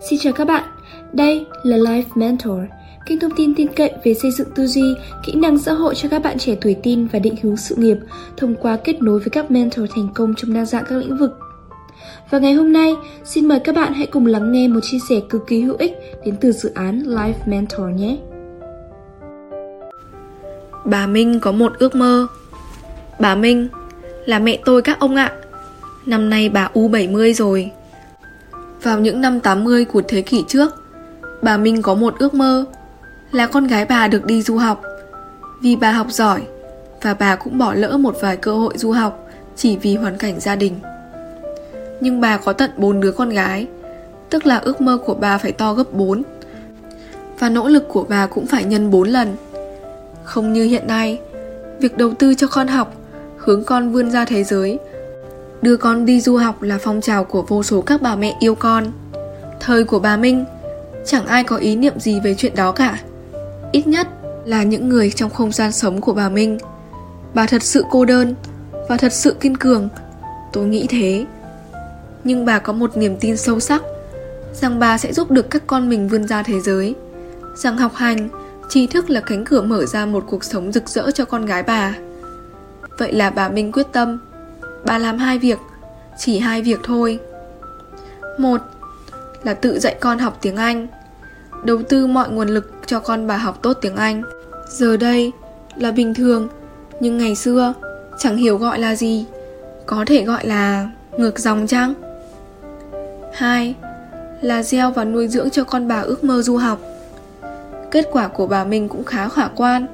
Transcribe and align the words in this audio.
Xin 0.00 0.18
chào 0.18 0.32
các 0.32 0.44
bạn, 0.44 0.64
đây 1.12 1.46
là 1.62 1.76
Life 1.76 2.02
Mentor, 2.14 2.58
kênh 3.06 3.20
thông 3.20 3.30
tin 3.36 3.54
tin 3.54 3.68
cậy 3.68 3.92
về 4.04 4.14
xây 4.14 4.30
dựng 4.30 4.48
tư 4.54 4.66
duy, 4.66 4.94
kỹ 5.22 5.34
năng 5.34 5.58
xã 5.58 5.72
hội 5.72 5.94
cho 5.94 6.08
các 6.08 6.22
bạn 6.22 6.38
trẻ 6.38 6.56
tuổi 6.60 6.76
tin 6.82 7.06
và 7.06 7.18
định 7.18 7.34
hướng 7.42 7.56
sự 7.56 7.74
nghiệp 7.76 7.96
thông 8.36 8.54
qua 8.54 8.76
kết 8.84 9.02
nối 9.02 9.18
với 9.18 9.30
các 9.30 9.50
mentor 9.50 9.90
thành 9.94 10.08
công 10.14 10.34
trong 10.34 10.54
đa 10.54 10.64
dạng 10.64 10.84
các 10.88 10.96
lĩnh 10.96 11.16
vực. 11.16 11.38
Và 12.30 12.38
ngày 12.38 12.52
hôm 12.52 12.72
nay, 12.72 12.94
xin 13.24 13.48
mời 13.48 13.60
các 13.60 13.74
bạn 13.74 13.92
hãy 13.92 14.06
cùng 14.06 14.26
lắng 14.26 14.52
nghe 14.52 14.68
một 14.68 14.80
chia 14.82 14.98
sẻ 15.08 15.16
cực 15.28 15.46
kỳ 15.46 15.60
hữu 15.60 15.76
ích 15.78 15.92
đến 16.24 16.36
từ 16.40 16.52
dự 16.52 16.70
án 16.74 17.02
Life 17.02 17.32
Mentor 17.46 17.86
nhé. 17.96 18.16
Bà 20.84 21.06
Minh 21.06 21.40
có 21.40 21.52
một 21.52 21.72
ước 21.78 21.94
mơ. 21.94 22.26
Bà 23.20 23.34
Minh 23.34 23.68
là 24.26 24.38
mẹ 24.38 24.58
tôi 24.64 24.82
các 24.82 25.00
ông 25.00 25.16
ạ. 25.16 25.32
Năm 26.06 26.30
nay 26.30 26.48
bà 26.48 26.70
U70 26.74 27.32
rồi. 27.32 27.70
Vào 28.82 29.00
những 29.00 29.20
năm 29.20 29.40
80 29.40 29.84
của 29.84 30.02
thế 30.08 30.22
kỷ 30.22 30.44
trước, 30.48 30.82
bà 31.42 31.56
Minh 31.56 31.82
có 31.82 31.94
một 31.94 32.14
ước 32.18 32.34
mơ 32.34 32.64
là 33.32 33.46
con 33.46 33.66
gái 33.66 33.84
bà 33.84 34.08
được 34.08 34.26
đi 34.26 34.42
du 34.42 34.56
học. 34.56 34.82
Vì 35.62 35.76
bà 35.76 35.92
học 35.92 36.06
giỏi 36.10 36.42
và 37.02 37.14
bà 37.14 37.36
cũng 37.36 37.58
bỏ 37.58 37.74
lỡ 37.74 37.96
một 37.96 38.16
vài 38.20 38.36
cơ 38.36 38.52
hội 38.52 38.74
du 38.76 38.92
học 38.92 39.28
chỉ 39.56 39.76
vì 39.76 39.96
hoàn 39.96 40.18
cảnh 40.18 40.40
gia 40.40 40.56
đình. 40.56 40.74
Nhưng 42.00 42.20
bà 42.20 42.36
có 42.36 42.52
tận 42.52 42.70
4 42.76 43.00
đứa 43.00 43.12
con 43.12 43.28
gái, 43.28 43.66
tức 44.30 44.46
là 44.46 44.58
ước 44.58 44.80
mơ 44.80 44.98
của 45.06 45.14
bà 45.14 45.38
phải 45.38 45.52
to 45.52 45.74
gấp 45.74 45.92
4. 45.92 46.22
Và 47.38 47.48
nỗ 47.48 47.68
lực 47.68 47.88
của 47.88 48.06
bà 48.08 48.26
cũng 48.26 48.46
phải 48.46 48.64
nhân 48.64 48.90
4 48.90 49.08
lần. 49.08 49.36
Không 50.24 50.52
như 50.52 50.64
hiện 50.64 50.86
nay, 50.86 51.20
việc 51.78 51.96
đầu 51.96 52.14
tư 52.18 52.34
cho 52.34 52.46
con 52.46 52.68
học, 52.68 52.94
hướng 53.36 53.64
con 53.64 53.92
vươn 53.92 54.10
ra 54.10 54.24
thế 54.24 54.44
giới 54.44 54.78
Đưa 55.62 55.76
con 55.76 56.06
đi 56.06 56.20
du 56.20 56.36
học 56.36 56.62
là 56.62 56.78
phong 56.80 57.00
trào 57.00 57.24
của 57.24 57.42
vô 57.42 57.62
số 57.62 57.80
các 57.80 58.02
bà 58.02 58.16
mẹ 58.16 58.36
yêu 58.40 58.54
con. 58.54 58.84
Thời 59.60 59.84
của 59.84 59.98
bà 59.98 60.16
Minh, 60.16 60.44
Chẳng 61.04 61.26
ai 61.26 61.44
có 61.44 61.56
ý 61.56 61.76
niệm 61.76 62.00
gì 62.00 62.20
về 62.20 62.34
chuyện 62.34 62.54
đó 62.56 62.72
cả. 62.72 62.98
Ít 63.72 63.86
nhất 63.86 64.08
là 64.44 64.62
những 64.62 64.88
người 64.88 65.10
trong 65.10 65.30
không 65.30 65.52
gian 65.52 65.72
sống 65.72 66.00
của 66.00 66.12
bà 66.12 66.28
Minh. 66.28 66.58
Bà 67.34 67.46
thật 67.46 67.62
sự 67.62 67.84
cô 67.90 68.04
đơn 68.04 68.34
Và 68.88 68.96
thật 68.96 69.12
sự 69.12 69.34
kiên 69.40 69.56
cường, 69.56 69.88
Tôi 70.52 70.66
nghĩ 70.66 70.86
thế. 70.88 71.26
Nhưng 72.24 72.44
bà 72.44 72.58
có 72.58 72.72
một 72.72 72.96
niềm 72.96 73.16
tin 73.20 73.36
sâu 73.36 73.60
sắc 73.60 73.82
Rằng 74.52 74.78
bà 74.78 74.98
sẽ 74.98 75.12
giúp 75.12 75.30
được 75.30 75.50
các 75.50 75.62
con 75.66 75.88
mình 75.88 76.08
vươn 76.08 76.28
ra 76.28 76.42
thế 76.42 76.60
giới, 76.60 76.94
Rằng 77.56 77.78
học 77.78 77.94
hành, 77.94 78.28
tri 78.68 78.86
thức 78.86 79.10
là 79.10 79.20
cánh 79.20 79.44
cửa 79.44 79.62
mở 79.62 79.86
ra 79.86 80.06
một 80.06 80.24
cuộc 80.26 80.44
sống 80.44 80.72
rực 80.72 80.88
rỡ 80.88 81.10
cho 81.10 81.24
con 81.24 81.46
gái 81.46 81.62
bà. 81.62 81.94
Vậy 82.98 83.12
là 83.12 83.30
bà 83.30 83.48
Minh 83.48 83.72
quyết 83.72 83.86
tâm 83.92 84.18
Bà 84.84 84.98
làm 84.98 85.18
hai 85.18 85.38
việc, 85.38 85.58
Chỉ 86.18 86.38
hai 86.38 86.62
việc 86.62 86.80
thôi. 86.84 87.18
Một 88.38 88.60
là 89.44 89.54
tự 89.54 89.78
dạy 89.78 89.96
con 90.00 90.18
học 90.18 90.38
tiếng 90.42 90.56
Anh, 90.56 90.86
Đầu 91.64 91.82
tư 91.82 92.06
mọi 92.06 92.30
nguồn 92.30 92.48
lực 92.48 92.72
cho 92.86 93.00
con 93.00 93.26
bà 93.26 93.36
học 93.36 93.58
tốt 93.62 93.78
tiếng 93.80 93.96
Anh. 93.96 94.22
Giờ 94.68 94.96
đây 94.96 95.32
là 95.76 95.90
bình 95.90 96.14
thường, 96.14 96.48
Nhưng 97.00 97.18
ngày 97.18 97.34
xưa 97.34 97.74
chẳng 98.18 98.36
hiểu 98.36 98.58
gọi 98.58 98.78
là 98.78 98.94
gì, 98.94 99.26
Có 99.86 100.04
thể 100.06 100.24
gọi 100.24 100.46
là 100.46 100.90
ngược 101.18 101.38
dòng 101.38 101.66
chăng? 101.66 101.94
Hai 103.34 103.74
là 104.40 104.62
gieo 104.62 104.90
và 104.90 105.04
nuôi 105.04 105.28
dưỡng 105.28 105.50
cho 105.50 105.64
con 105.64 105.88
bà 105.88 106.00
ước 106.00 106.24
mơ 106.24 106.42
du 106.42 106.56
học. 106.56 106.78
Kết 107.90 108.08
quả 108.12 108.28
của 108.28 108.46
bà 108.46 108.64
Minh 108.64 108.88
cũng 108.88 109.04
khá 109.04 109.28
khả 109.28 109.48
quan. 109.56 109.86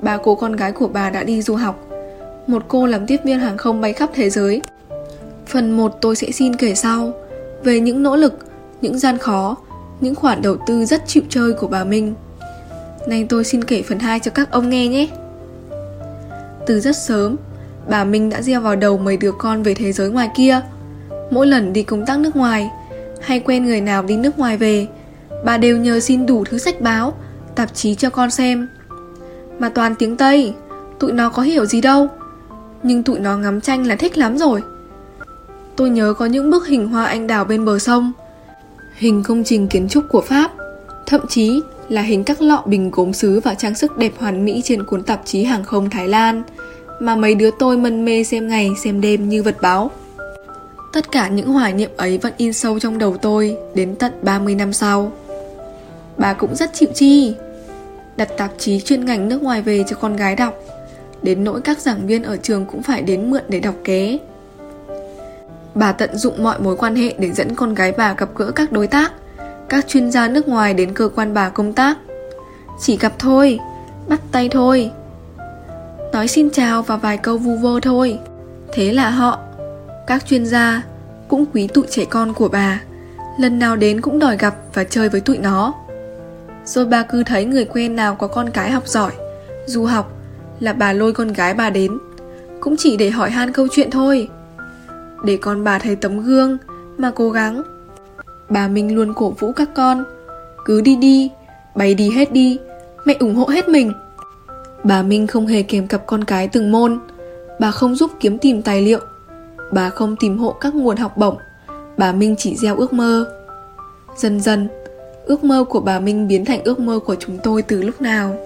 Bà 0.00 0.16
cô 0.16 0.34
con 0.34 0.52
gái 0.52 0.72
của 0.72 0.88
bà 0.88 1.10
đã 1.10 1.22
đi 1.22 1.42
du 1.42 1.54
học 1.54 1.87
một 2.48 2.64
cô 2.68 2.86
làm 2.86 3.06
tiếp 3.06 3.20
viên 3.24 3.38
hàng 3.38 3.56
không 3.56 3.80
bay 3.80 3.92
khắp 3.92 4.10
thế 4.14 4.30
giới. 4.30 4.62
Phần 5.46 5.70
1 5.70 5.98
tôi 6.00 6.16
sẽ 6.16 6.30
xin 6.30 6.56
kể 6.56 6.74
sau 6.74 7.12
về 7.64 7.80
những 7.80 8.02
nỗ 8.02 8.16
lực, 8.16 8.38
những 8.80 8.98
gian 8.98 9.18
khó, 9.18 9.56
những 10.00 10.14
khoản 10.14 10.42
đầu 10.42 10.56
tư 10.66 10.84
rất 10.84 11.02
chịu 11.06 11.22
chơi 11.28 11.52
của 11.52 11.66
bà 11.66 11.84
Minh. 11.84 12.14
Nay 13.06 13.26
tôi 13.28 13.44
xin 13.44 13.64
kể 13.64 13.82
phần 13.82 13.98
2 13.98 14.20
cho 14.20 14.30
các 14.30 14.50
ông 14.50 14.70
nghe 14.70 14.88
nhé. 14.88 15.08
Từ 16.66 16.80
rất 16.80 16.96
sớm, 16.96 17.36
bà 17.88 18.04
Minh 18.04 18.30
đã 18.30 18.42
gieo 18.42 18.60
vào 18.60 18.76
đầu 18.76 18.98
mấy 18.98 19.16
đứa 19.16 19.32
con 19.38 19.62
về 19.62 19.74
thế 19.74 19.92
giới 19.92 20.10
ngoài 20.10 20.30
kia. 20.36 20.60
Mỗi 21.30 21.46
lần 21.46 21.72
đi 21.72 21.82
công 21.82 22.06
tác 22.06 22.18
nước 22.18 22.36
ngoài 22.36 22.70
hay 23.20 23.40
quen 23.40 23.64
người 23.64 23.80
nào 23.80 24.02
đi 24.02 24.16
nước 24.16 24.38
ngoài 24.38 24.56
về, 24.56 24.86
bà 25.44 25.58
đều 25.58 25.76
nhờ 25.76 26.00
xin 26.00 26.26
đủ 26.26 26.44
thứ 26.44 26.58
sách 26.58 26.80
báo, 26.80 27.12
tạp 27.54 27.74
chí 27.74 27.94
cho 27.94 28.10
con 28.10 28.30
xem. 28.30 28.68
Mà 29.58 29.68
toàn 29.68 29.94
tiếng 29.98 30.16
Tây, 30.16 30.54
tụi 31.00 31.12
nó 31.12 31.30
có 31.30 31.42
hiểu 31.42 31.66
gì 31.66 31.80
đâu 31.80 32.08
nhưng 32.82 33.02
tụi 33.02 33.18
nó 33.18 33.36
ngắm 33.36 33.60
tranh 33.60 33.86
là 33.86 33.96
thích 33.96 34.18
lắm 34.18 34.38
rồi. 34.38 34.62
Tôi 35.76 35.90
nhớ 35.90 36.14
có 36.18 36.26
những 36.26 36.50
bức 36.50 36.66
hình 36.66 36.88
hoa 36.88 37.04
anh 37.04 37.26
đào 37.26 37.44
bên 37.44 37.64
bờ 37.64 37.78
sông, 37.78 38.12
hình 38.96 39.22
công 39.22 39.44
trình 39.44 39.68
kiến 39.68 39.88
trúc 39.88 40.04
của 40.08 40.20
Pháp, 40.20 40.50
thậm 41.06 41.20
chí 41.28 41.60
là 41.88 42.02
hình 42.02 42.24
các 42.24 42.42
lọ 42.42 42.62
bình 42.66 42.90
gốm 42.90 43.12
sứ 43.12 43.40
và 43.40 43.54
trang 43.54 43.74
sức 43.74 43.98
đẹp 43.98 44.12
hoàn 44.18 44.44
mỹ 44.44 44.62
trên 44.64 44.84
cuốn 44.84 45.02
tạp 45.02 45.22
chí 45.24 45.44
hàng 45.44 45.64
không 45.64 45.90
Thái 45.90 46.08
Lan 46.08 46.42
mà 47.00 47.16
mấy 47.16 47.34
đứa 47.34 47.50
tôi 47.58 47.76
mân 47.76 48.04
mê 48.04 48.24
xem 48.24 48.48
ngày 48.48 48.70
xem 48.84 49.00
đêm 49.00 49.28
như 49.28 49.42
vật 49.42 49.56
báo. 49.60 49.90
Tất 50.92 51.12
cả 51.12 51.28
những 51.28 51.48
hoài 51.48 51.72
niệm 51.72 51.90
ấy 51.96 52.18
vẫn 52.18 52.32
in 52.36 52.52
sâu 52.52 52.78
trong 52.78 52.98
đầu 52.98 53.16
tôi 53.16 53.56
đến 53.74 53.94
tận 53.94 54.12
30 54.22 54.54
năm 54.54 54.72
sau. 54.72 55.12
Bà 56.16 56.32
cũng 56.32 56.54
rất 56.56 56.70
chịu 56.74 56.88
chi, 56.94 57.34
đặt 58.16 58.28
tạp 58.36 58.50
chí 58.58 58.80
chuyên 58.80 59.04
ngành 59.04 59.28
nước 59.28 59.42
ngoài 59.42 59.62
về 59.62 59.84
cho 59.88 59.96
con 59.96 60.16
gái 60.16 60.36
đọc 60.36 60.54
Đến 61.22 61.44
nỗi 61.44 61.60
các 61.60 61.78
giảng 61.78 62.06
viên 62.06 62.22
ở 62.22 62.36
trường 62.36 62.66
cũng 62.66 62.82
phải 62.82 63.02
đến 63.02 63.30
mượn 63.30 63.42
để 63.48 63.60
đọc 63.60 63.74
ké. 63.84 64.18
Bà 65.74 65.92
tận 65.92 66.16
dụng 66.16 66.42
mọi 66.42 66.60
mối 66.60 66.76
quan 66.76 66.96
hệ 66.96 67.14
để 67.18 67.32
dẫn 67.32 67.54
con 67.54 67.74
gái 67.74 67.92
bà 67.92 68.12
gặp 68.12 68.28
gỡ 68.34 68.50
các 68.50 68.72
đối 68.72 68.86
tác 68.86 69.12
Các 69.68 69.88
chuyên 69.88 70.10
gia 70.10 70.28
nước 70.28 70.48
ngoài 70.48 70.74
đến 70.74 70.94
cơ 70.94 71.08
quan 71.14 71.34
bà 71.34 71.48
công 71.48 71.72
tác. 71.72 71.98
Chỉ 72.80 72.96
gặp 72.96 73.12
thôi, 73.18 73.58
bắt 74.08 74.20
tay 74.32 74.48
thôi. 74.48 74.90
Nói 76.12 76.28
xin 76.28 76.50
chào 76.50 76.82
và 76.82 76.96
vài 76.96 77.16
câu 77.16 77.38
vu 77.38 77.56
vơ 77.56 77.80
thôi. 77.82 78.18
Thế 78.72 78.92
là 78.92 79.10
họ, 79.10 79.38
các 80.06 80.26
chuyên 80.26 80.46
gia 80.46 80.82
cũng 81.28 81.44
quý 81.54 81.66
tụi 81.66 81.84
trẻ 81.90 82.04
con 82.04 82.34
của 82.34 82.48
bà. 82.48 82.80
Lần 83.38 83.58
nào 83.58 83.76
đến 83.76 84.00
cũng 84.00 84.18
đòi 84.18 84.36
gặp 84.36 84.54
và 84.74 84.84
chơi 84.84 85.08
với 85.08 85.20
tụi 85.20 85.38
nó. 85.38 85.74
Rồi 86.64 86.84
bà 86.84 87.02
cứ 87.02 87.22
thấy 87.24 87.44
người 87.44 87.64
quen 87.64 87.96
nào 87.96 88.14
có 88.14 88.26
con 88.26 88.50
cái 88.50 88.70
học 88.70 88.88
giỏi 88.88 89.12
Du 89.66 89.84
học 89.84 90.12
là 90.60 90.72
bà 90.72 90.92
lôi 90.92 91.12
con 91.12 91.32
gái 91.32 91.54
bà 91.54 91.70
đến. 91.70 91.98
Cũng 92.60 92.76
chỉ 92.76 92.96
để 92.96 93.10
hỏi 93.10 93.30
han 93.30 93.52
câu 93.52 93.66
chuyện 93.70 93.90
thôi. 93.90 94.28
Để 95.24 95.36
con 95.36 95.64
bà 95.64 95.78
thấy 95.78 95.96
tấm 95.96 96.20
gương 96.20 96.58
mà 96.98 97.10
cố 97.14 97.30
gắng. 97.30 97.62
Bà 98.48 98.68
minh 98.68 98.96
luôn 98.96 99.14
cổ 99.14 99.30
vũ 99.30 99.52
các 99.52 99.68
con. 99.74 100.04
Cứ 100.64 100.80
đi 100.80 100.96
đi, 100.96 101.30
bay 101.74 101.94
đi 101.94 102.10
hết 102.10 102.32
đi, 102.32 102.58
mẹ 103.04 103.16
ủng 103.20 103.34
hộ 103.34 103.44
hết 103.44 103.68
mình. 103.68 103.92
Bà 104.84 105.02
minh 105.02 105.26
không 105.26 105.46
hề 105.46 105.62
kèm 105.62 105.86
cặp 105.86 106.06
con 106.06 106.24
cái 106.24 106.48
từng 106.48 106.72
môn. 106.72 106.98
Bà 107.60 107.70
không 107.70 107.94
giúp 107.94 108.10
kiếm 108.20 108.38
tìm 108.38 108.62
tài 108.62 108.82
liệu. 108.82 109.00
Bà 109.72 109.90
không 109.90 110.16
tìm 110.16 110.38
hộ 110.38 110.52
các 110.52 110.74
nguồn 110.74 110.96
học 110.96 111.16
bổng. 111.16 111.36
Bà 111.96 112.12
minh 112.12 112.34
chỉ 112.38 112.56
gieo 112.56 112.76
ước 112.76 112.92
mơ. 112.92 113.32
Dần 114.16 114.40
dần, 114.40 114.68
ước 115.26 115.44
mơ 115.44 115.64
của 115.64 115.80
bà 115.80 116.00
minh 116.00 116.28
biến 116.28 116.44
thành 116.44 116.64
ước 116.64 116.78
mơ 116.78 116.98
của 116.98 117.14
chúng 117.14 117.38
tôi 117.42 117.62
từ 117.62 117.82
lúc 117.82 118.00
nào? 118.00 118.36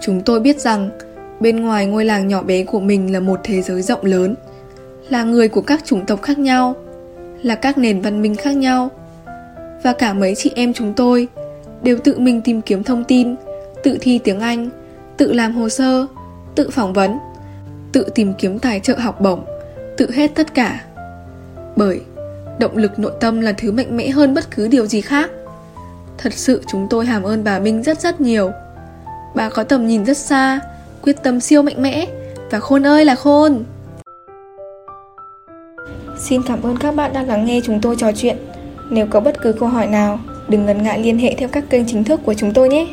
Chúng 0.00 0.20
tôi 0.20 0.40
biết 0.40 0.60
rằng 0.60 0.90
bên 1.40 1.60
ngoài 1.60 1.86
ngôi 1.86 2.04
làng 2.04 2.28
nhỏ 2.28 2.42
bé 2.42 2.64
của 2.64 2.80
mình 2.80 3.12
là 3.12 3.20
một 3.20 3.40
thế 3.44 3.62
giới 3.62 3.82
rộng 3.82 4.04
lớn, 4.04 4.34
là 5.08 5.22
người 5.22 5.48
của 5.48 5.60
các 5.60 5.84
chủng 5.84 6.06
tộc 6.06 6.22
khác 6.22 6.38
nhau, 6.38 6.74
là 7.42 7.54
các 7.54 7.78
nền 7.78 8.00
văn 8.00 8.22
minh 8.22 8.36
khác 8.36 8.56
nhau. 8.56 8.88
Và 9.82 9.92
cả 9.92 10.12
mấy 10.12 10.34
chị 10.34 10.52
em 10.54 10.72
chúng 10.72 10.92
tôi 10.94 11.28
đều 11.82 11.98
tự 11.98 12.18
mình 12.18 12.40
tìm 12.40 12.62
kiếm 12.62 12.82
thông 12.82 13.04
tin, 13.04 13.34
tự 13.82 13.98
thi 14.00 14.18
tiếng 14.24 14.40
Anh, 14.40 14.68
tự 15.16 15.32
làm 15.32 15.52
hồ 15.52 15.68
sơ, 15.68 16.06
tự 16.54 16.70
phỏng 16.70 16.92
vấn, 16.92 17.18
tự 17.92 18.06
tìm 18.14 18.34
kiếm 18.38 18.58
tài 18.58 18.80
trợ 18.80 18.94
học 18.98 19.20
bổng, 19.20 19.44
tự 19.96 20.10
hết 20.10 20.34
tất 20.34 20.54
cả. 20.54 20.84
Bởi 21.76 22.00
động 22.58 22.76
lực 22.76 22.98
nội 22.98 23.12
tâm 23.20 23.40
là 23.40 23.52
thứ 23.52 23.72
mạnh 23.72 23.96
mẽ 23.96 24.08
hơn 24.08 24.34
bất 24.34 24.50
cứ 24.50 24.68
điều 24.68 24.86
gì 24.86 25.00
khác. 25.00 25.30
Thật 26.18 26.32
sự 26.32 26.62
chúng 26.66 26.86
tôi 26.90 27.06
hàm 27.06 27.22
ơn 27.22 27.44
bà 27.44 27.58
Minh 27.58 27.82
rất 27.82 28.00
rất 28.00 28.20
nhiều. 28.20 28.50
Bà 29.36 29.48
có 29.48 29.64
tầm 29.64 29.86
nhìn 29.86 30.04
rất 30.04 30.16
xa, 30.16 30.60
quyết 31.02 31.22
tâm 31.22 31.40
siêu 31.40 31.62
mạnh 31.62 31.82
mẽ 31.82 32.06
và 32.50 32.60
khôn 32.60 32.86
ơi 32.86 33.04
là 33.04 33.14
khôn. 33.14 33.64
Xin 36.18 36.42
cảm 36.42 36.62
ơn 36.62 36.76
các 36.76 36.94
bạn 36.94 37.12
đã 37.12 37.22
lắng 37.22 37.44
nghe 37.44 37.60
chúng 37.64 37.80
tôi 37.80 37.96
trò 37.98 38.12
chuyện. 38.12 38.36
Nếu 38.90 39.06
có 39.10 39.20
bất 39.20 39.42
cứ 39.42 39.52
câu 39.52 39.68
hỏi 39.68 39.86
nào, 39.86 40.18
đừng 40.48 40.66
ngần 40.66 40.82
ngại 40.82 40.98
liên 40.98 41.18
hệ 41.18 41.34
theo 41.34 41.48
các 41.48 41.64
kênh 41.70 41.86
chính 41.86 42.04
thức 42.04 42.20
của 42.24 42.34
chúng 42.34 42.52
tôi 42.52 42.68
nhé. 42.68 42.86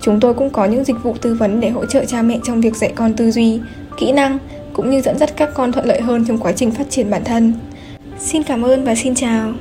Chúng 0.00 0.20
tôi 0.20 0.34
cũng 0.34 0.50
có 0.50 0.64
những 0.64 0.84
dịch 0.84 1.02
vụ 1.02 1.14
tư 1.20 1.34
vấn 1.34 1.60
để 1.60 1.70
hỗ 1.70 1.86
trợ 1.86 2.04
cha 2.04 2.22
mẹ 2.22 2.38
trong 2.44 2.60
việc 2.60 2.76
dạy 2.76 2.92
con 2.96 3.14
tư 3.14 3.30
duy, 3.30 3.60
kỹ 3.96 4.12
năng 4.12 4.38
cũng 4.72 4.90
như 4.90 5.00
dẫn 5.00 5.18
dắt 5.18 5.30
các 5.36 5.50
con 5.54 5.72
thuận 5.72 5.86
lợi 5.86 6.00
hơn 6.00 6.24
trong 6.28 6.38
quá 6.38 6.52
trình 6.52 6.70
phát 6.70 6.90
triển 6.90 7.10
bản 7.10 7.24
thân. 7.24 7.54
Xin 8.18 8.42
cảm 8.42 8.62
ơn 8.62 8.84
và 8.84 8.94
xin 8.94 9.14
chào. 9.14 9.52